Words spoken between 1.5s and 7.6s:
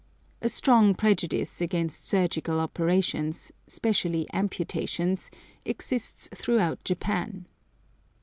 against surgical operations, specially amputations, exists throughout Japan.